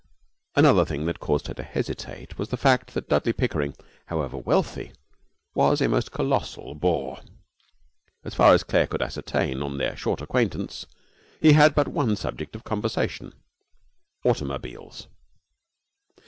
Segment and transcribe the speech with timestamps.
[0.55, 3.75] Another thing that caused her to hesitate was the fact that Dudley Pickering,
[4.07, 4.93] however wealthy,
[5.53, 7.19] was a most colossal bore.
[8.23, 10.87] As far as Claire could ascertain on their short acquaintance,
[11.39, 13.31] he had but one subject of conversation
[14.25, 15.05] automobiles.